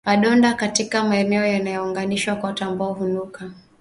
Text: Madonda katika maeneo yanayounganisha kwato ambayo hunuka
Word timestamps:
Madonda 0.05 0.53
katika 0.53 1.03
maeneo 1.03 1.45
yanayounganisha 1.45 2.35
kwato 2.35 2.65
ambayo 2.65 2.93
hunuka 2.93 3.51